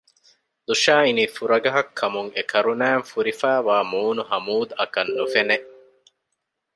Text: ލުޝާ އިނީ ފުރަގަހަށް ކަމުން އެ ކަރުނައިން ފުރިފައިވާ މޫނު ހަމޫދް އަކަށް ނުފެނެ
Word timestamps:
ލުޝާ 0.67 0.95
އިނީ 1.05 1.23
ފުރަގަހަށް 1.35 1.91
ކަމުން 1.99 2.31
އެ 2.35 2.41
ކަރުނައިން 2.51 3.05
ފުރިފައިވާ 3.09 3.75
މޫނު 3.91 4.23
ހަމޫދް 4.29 4.71
އަކަށް 4.79 5.13
ނުފެނެ 5.17 5.57